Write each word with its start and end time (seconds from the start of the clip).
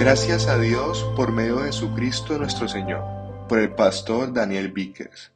Gracias 0.00 0.46
a 0.46 0.58
Dios 0.58 1.06
por 1.14 1.30
medio 1.30 1.56
de 1.56 1.66
Jesucristo 1.66 2.38
nuestro 2.38 2.66
Señor. 2.66 3.04
Por 3.50 3.58
el 3.58 3.74
pastor 3.74 4.32
Daniel 4.32 4.72
Víquez. 4.72 5.30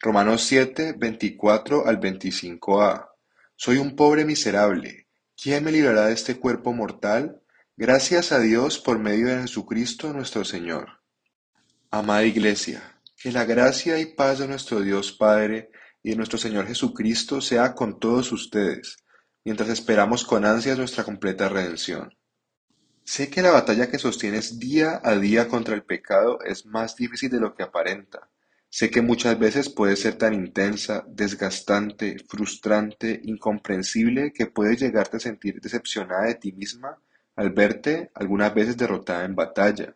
Romanos 0.00 0.42
7, 0.44 0.94
24 0.96 1.86
al 1.86 2.00
25a. 2.00 3.10
Soy 3.56 3.76
un 3.76 3.94
pobre 3.94 4.24
miserable. 4.24 5.06
¿Quién 5.36 5.64
me 5.64 5.70
librará 5.70 6.06
de 6.06 6.14
este 6.14 6.38
cuerpo 6.38 6.72
mortal? 6.72 7.42
Gracias 7.76 8.32
a 8.32 8.38
Dios 8.38 8.78
por 8.78 8.98
medio 8.98 9.26
de 9.26 9.42
Jesucristo 9.42 10.10
nuestro 10.14 10.46
Señor. 10.46 11.02
Amada 11.90 12.24
Iglesia, 12.24 12.98
que 13.22 13.30
la 13.32 13.44
gracia 13.44 13.98
y 13.98 14.06
paz 14.06 14.38
de 14.38 14.48
nuestro 14.48 14.80
Dios 14.80 15.12
Padre 15.12 15.70
y 16.02 16.12
de 16.12 16.16
nuestro 16.16 16.38
Señor 16.38 16.66
Jesucristo 16.66 17.42
sea 17.42 17.74
con 17.74 18.00
todos 18.00 18.32
ustedes, 18.32 18.96
mientras 19.44 19.68
esperamos 19.68 20.24
con 20.24 20.46
ansias 20.46 20.78
nuestra 20.78 21.04
completa 21.04 21.50
redención. 21.50 22.16
Sé 23.06 23.30
que 23.30 23.40
la 23.40 23.52
batalla 23.52 23.88
que 23.88 24.00
sostienes 24.00 24.58
día 24.58 25.00
a 25.04 25.14
día 25.14 25.46
contra 25.46 25.76
el 25.76 25.84
pecado 25.84 26.40
es 26.42 26.66
más 26.66 26.96
difícil 26.96 27.30
de 27.30 27.38
lo 27.38 27.54
que 27.54 27.62
aparenta. 27.62 28.28
Sé 28.68 28.90
que 28.90 29.00
muchas 29.00 29.38
veces 29.38 29.68
puede 29.68 29.94
ser 29.94 30.16
tan 30.16 30.34
intensa, 30.34 31.04
desgastante, 31.06 32.16
frustrante, 32.28 33.20
incomprensible 33.22 34.32
que 34.32 34.46
puedes 34.46 34.80
llegarte 34.80 35.18
a 35.18 35.20
sentir 35.20 35.60
decepcionada 35.60 36.26
de 36.26 36.34
ti 36.34 36.50
misma 36.50 36.98
al 37.36 37.50
verte 37.50 38.10
algunas 38.12 38.52
veces 38.52 38.76
derrotada 38.76 39.24
en 39.24 39.36
batalla, 39.36 39.94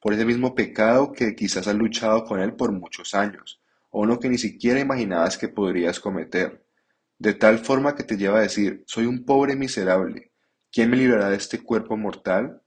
por 0.00 0.12
ese 0.12 0.24
mismo 0.24 0.56
pecado 0.56 1.12
que 1.12 1.36
quizás 1.36 1.68
has 1.68 1.76
luchado 1.76 2.24
con 2.24 2.40
él 2.40 2.54
por 2.54 2.72
muchos 2.72 3.14
años, 3.14 3.62
o 3.90 4.00
uno 4.00 4.18
que 4.18 4.28
ni 4.28 4.36
siquiera 4.36 4.80
imaginabas 4.80 5.38
que 5.38 5.48
podrías 5.48 6.00
cometer, 6.00 6.64
de 7.20 7.34
tal 7.34 7.60
forma 7.60 7.94
que 7.94 8.02
te 8.02 8.16
lleva 8.16 8.40
a 8.40 8.42
decir, 8.42 8.82
soy 8.84 9.06
un 9.06 9.24
pobre 9.24 9.54
miserable, 9.54 10.27
¿Quién 10.70 10.90
me 10.90 10.98
librará 10.98 11.30
de 11.30 11.36
este 11.36 11.62
cuerpo 11.62 11.96
mortal? 11.96 12.60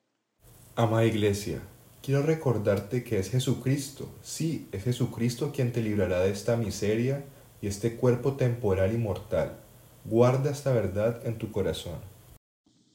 Amada 0.76 1.06
Iglesia, 1.06 1.62
quiero 2.02 2.24
recordarte 2.24 3.04
que 3.04 3.20
es 3.20 3.30
Jesucristo, 3.30 4.10
sí, 4.24 4.68
es 4.72 4.84
Jesucristo 4.84 5.52
quien 5.52 5.72
te 5.72 5.84
librará 5.84 6.22
de 6.22 6.32
esta 6.32 6.58
miseria 6.58 7.24
y 7.62 7.68
este 7.68 7.98
cuerpo 7.98 8.36
temporal 8.38 8.92
y 8.92 8.98
mortal. 8.98 9.60
Guarda 10.04 10.50
esta 10.50 10.74
verdad 10.74 11.22
en 11.28 11.38
tu 11.38 11.52
corazón. 11.52 12.00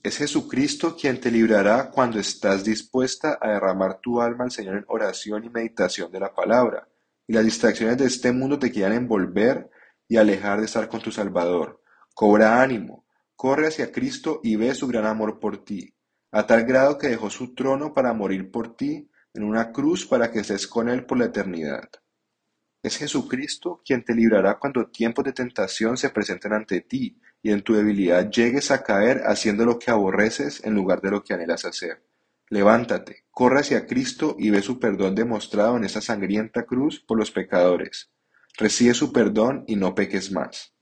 Es 0.03 0.19
Jesucristo 0.19 0.97
quien 0.97 1.21
te 1.21 1.31
librará 1.31 1.93
cuando 1.93 2.19
estás 2.19 2.65
dispuesta 2.65 3.39
a 3.41 3.51
derramar 3.51 4.01
tu 4.01 4.21
alma 4.21 4.43
al 4.43 4.51
Señor 4.51 4.77
en 4.77 4.85
oración 4.89 5.45
y 5.45 5.51
meditación 5.51 6.11
de 6.11 6.19
la 6.19 6.35
palabra, 6.35 6.89
y 7.29 7.33
las 7.33 7.45
distracciones 7.45 7.97
de 7.97 8.07
este 8.07 8.33
mundo 8.33 8.59
te 8.59 8.73
quieran 8.73 8.95
envolver 8.95 9.71
y 10.09 10.17
alejar 10.17 10.59
de 10.59 10.67
estar 10.67 10.89
con 10.89 11.01
tu 11.01 11.13
Salvador. 11.13 11.81
Cobra 12.13 12.61
ánimo, 12.61 13.06
corre 13.37 13.69
hacia 13.69 13.93
Cristo 13.93 14.41
y 14.43 14.57
ve 14.57 14.75
su 14.75 14.89
gran 14.89 15.07
amor 15.07 15.39
por 15.39 15.65
ti, 15.65 15.95
a 16.33 16.47
tal 16.47 16.65
grado 16.65 16.99
que 16.99 17.09
dejó 17.09 17.31
su 17.31 17.55
trono 17.55 17.95
para 17.95 18.13
morir 18.13 18.51
por 18.51 18.77
ti 18.77 19.09
en 19.35 19.45
una 19.45 19.71
cruz 19.71 20.07
para 20.07 20.33
que 20.33 20.41
estés 20.41 20.67
con 20.67 20.89
Él 20.89 21.05
por 21.05 21.19
la 21.19 21.27
eternidad. 21.27 21.89
Es 22.83 22.97
Jesucristo 22.97 23.83
quien 23.85 24.05
te 24.05 24.15
librará 24.15 24.59
cuando 24.59 24.87
tiempos 24.87 25.25
de 25.25 25.33
tentación 25.33 25.97
se 25.97 26.11
presenten 26.11 26.53
ante 26.53 26.81
ti 26.81 27.19
y 27.43 27.51
en 27.51 27.63
tu 27.63 27.75
debilidad 27.75 28.31
llegues 28.31 28.71
a 28.71 28.83
caer 28.83 29.23
haciendo 29.27 29.65
lo 29.65 29.79
que 29.79 29.91
aborreces 29.91 30.65
en 30.65 30.75
lugar 30.75 31.01
de 31.01 31.11
lo 31.11 31.23
que 31.23 31.35
anhelas 31.35 31.65
hacer. 31.65 32.05
Levántate, 32.49 33.25
corre 33.31 33.61
hacia 33.61 33.87
Cristo 33.87 34.37
y 34.39 34.51
ve 34.51 34.63
su 34.63 34.79
perdón 34.79 35.17
demostrado 35.17 35.77
en 35.77 35.85
esa 35.85 36.01
sangrienta 36.01 36.65
cruz 36.65 37.01
por 37.01 37.19
los 37.19 37.33
pecadores. 37.33 38.11
Recibe 38.57 38.95
su 38.95 39.13
perdón 39.13 39.65
y 39.67 39.77
no 39.77 39.95
peques 39.95 40.31
más. 40.31 40.76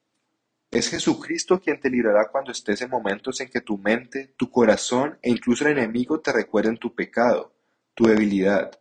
Es 0.75 0.91
Jesucristo 0.91 1.61
quien 1.61 1.78
te 1.78 1.89
librará 1.89 2.30
cuando 2.33 2.50
estés 2.50 2.83
en 2.83 2.91
momentos 2.91 3.41
en 3.41 3.48
que 3.48 3.61
tu 3.61 3.78
mente, 3.78 4.34
tu 4.36 4.50
corazón 4.50 5.17
e 5.23 5.30
incluso 5.30 5.64
el 5.64 5.79
enemigo 5.79 6.18
te 6.18 6.33
recuerden 6.33 6.79
tu 6.79 6.96
pecado, 6.96 7.55
tu 7.95 8.07
debilidad, 8.07 8.73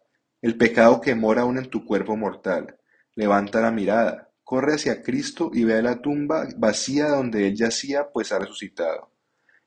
el 0.42 0.58
pecado 0.58 1.00
que 1.00 1.14
mora 1.14 1.44
aún 1.44 1.60
en 1.60 1.70
tu 1.70 1.86
cuerpo 1.86 2.18
mortal. 2.18 2.80
Levanta 3.14 3.62
la 3.62 3.70
mirada, 3.70 4.32
corre 4.44 4.74
hacia 4.74 5.04
Cristo 5.04 5.52
y 5.54 5.66
ve 5.66 5.76
a 5.76 5.82
la 5.84 6.02
tumba 6.02 6.48
vacía 6.58 7.10
donde 7.10 7.48
Él 7.48 7.56
yacía, 7.56 8.10
pues 8.12 8.32
ha 8.32 8.40
resucitado. 8.40 9.12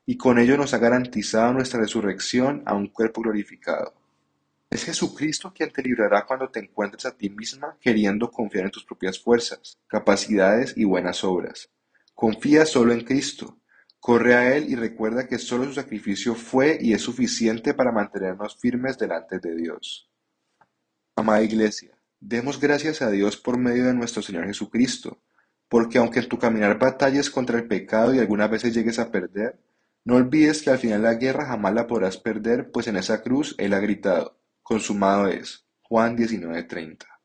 Y 0.04 0.16
con 0.16 0.40
ello 0.40 0.56
nos 0.56 0.74
ha 0.74 0.78
garantizado 0.78 1.52
nuestra 1.52 1.78
resurrección 1.78 2.64
a 2.66 2.74
un 2.74 2.88
cuerpo 2.88 3.22
glorificado. 3.22 3.94
Es 4.68 4.84
Jesucristo 4.84 5.52
quien 5.54 5.70
te 5.70 5.80
librará 5.80 6.26
cuando 6.26 6.48
te 6.48 6.58
encuentres 6.58 7.06
a 7.06 7.16
ti 7.16 7.30
misma 7.30 7.76
queriendo 7.80 8.32
confiar 8.32 8.64
en 8.64 8.72
tus 8.72 8.84
propias 8.84 9.16
fuerzas, 9.16 9.78
capacidades 9.86 10.76
y 10.76 10.82
buenas 10.82 11.22
obras. 11.22 11.70
Confía 12.16 12.64
solo 12.64 12.94
en 12.94 13.04
Cristo, 13.04 13.60
corre 14.00 14.34
a 14.34 14.56
Él 14.56 14.70
y 14.70 14.74
recuerda 14.74 15.28
que 15.28 15.36
solo 15.36 15.66
su 15.66 15.74
sacrificio 15.74 16.34
fue 16.34 16.78
y 16.80 16.94
es 16.94 17.02
suficiente 17.02 17.74
para 17.74 17.92
mantenernos 17.92 18.56
firmes 18.56 18.96
delante 18.96 19.38
de 19.38 19.54
Dios. 19.54 20.10
Amada 21.14 21.42
Iglesia, 21.42 21.98
demos 22.18 22.58
gracias 22.58 23.02
a 23.02 23.10
Dios 23.10 23.36
por 23.36 23.58
medio 23.58 23.84
de 23.84 23.92
nuestro 23.92 24.22
Señor 24.22 24.46
Jesucristo, 24.46 25.20
porque 25.68 25.98
aunque 25.98 26.20
en 26.20 26.28
tu 26.30 26.38
caminar 26.38 26.78
batalles 26.78 27.28
contra 27.28 27.58
el 27.58 27.68
pecado 27.68 28.14
y 28.14 28.18
algunas 28.18 28.50
veces 28.50 28.72
llegues 28.72 28.98
a 28.98 29.10
perder, 29.10 29.60
no 30.02 30.16
olvides 30.16 30.62
que 30.62 30.70
al 30.70 30.78
final 30.78 31.02
la 31.02 31.16
guerra 31.16 31.44
jamás 31.44 31.74
la 31.74 31.86
podrás 31.86 32.16
perder, 32.16 32.70
pues 32.70 32.86
en 32.86 32.96
esa 32.96 33.20
cruz 33.20 33.54
Él 33.58 33.74
ha 33.74 33.78
gritado, 33.78 34.40
consumado 34.62 35.28
es. 35.28 35.66
Juan 35.82 36.16
19:30. 36.16 37.15